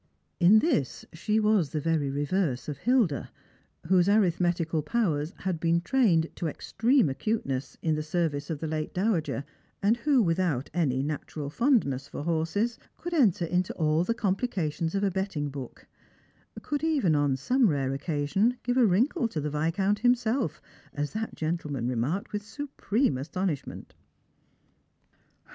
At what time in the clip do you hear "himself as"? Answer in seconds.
19.99-21.13